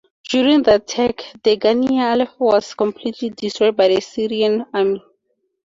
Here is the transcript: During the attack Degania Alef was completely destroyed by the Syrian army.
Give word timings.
During 0.31 0.63
the 0.63 0.73
attack 0.77 1.17
Degania 1.43 2.11
Alef 2.13 2.31
was 2.39 2.73
completely 2.73 3.29
destroyed 3.29 3.75
by 3.77 3.89
the 3.89 4.01
Syrian 4.01 4.65
army. 4.73 4.99